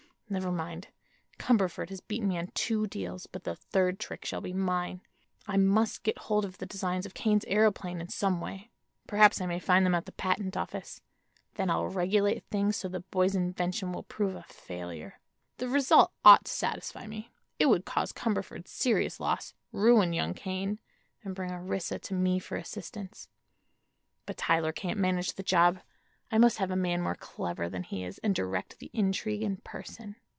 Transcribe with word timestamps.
Never 0.33 0.49
mind. 0.53 0.87
Cumberford 1.39 1.89
has 1.89 1.99
beaten 1.99 2.29
me 2.29 2.37
on 2.37 2.47
two 2.53 2.87
deals, 2.87 3.27
but 3.27 3.43
the 3.43 3.53
third 3.53 3.99
trick 3.99 4.23
shall 4.23 4.39
be 4.39 4.53
mine. 4.53 5.01
I 5.45 5.57
must 5.57 6.03
get 6.03 6.17
hold 6.17 6.45
of 6.45 6.57
the 6.57 6.65
designs 6.65 7.05
of 7.05 7.13
Kane's 7.13 7.43
aëroplane 7.43 7.99
in 7.99 8.07
some 8.07 8.39
way; 8.39 8.71
perhaps 9.07 9.41
I 9.41 9.45
may 9.45 9.59
find 9.59 9.85
them 9.85 9.93
at 9.93 10.05
the 10.05 10.13
patent 10.13 10.55
office. 10.55 11.01
Then 11.55 11.69
I'll 11.69 11.87
regulate 11.89 12.45
things 12.45 12.77
so 12.77 12.87
the 12.87 13.01
boy's 13.01 13.35
invention 13.35 13.91
will 13.91 14.03
prove 14.03 14.35
a 14.35 14.43
failure. 14.43 15.19
The 15.57 15.67
result 15.67 16.13
ought 16.23 16.45
to 16.45 16.51
satisfy 16.53 17.07
me: 17.07 17.33
it 17.59 17.65
would 17.65 17.83
cause 17.83 18.13
Cumberford 18.13 18.69
serious 18.69 19.19
loss, 19.19 19.53
ruin 19.73 20.13
young 20.13 20.33
Kane, 20.33 20.79
and—bring 21.25 21.51
Orissa 21.51 21.99
to 21.99 22.13
me 22.13 22.39
for 22.39 22.55
assistance. 22.55 23.27
But 24.25 24.37
Tyler 24.37 24.71
can't 24.71 24.97
manage 24.97 25.33
the 25.33 25.43
job; 25.43 25.79
I 26.33 26.37
must 26.37 26.59
have 26.59 26.71
a 26.71 26.77
man 26.77 27.01
more 27.01 27.15
clever 27.15 27.67
than 27.67 27.83
he 27.83 28.05
is, 28.05 28.17
and 28.19 28.33
direct 28.33 28.79
the 28.79 28.89
intrigue 28.93 29.43
in 29.43 29.57
person." 29.57 30.15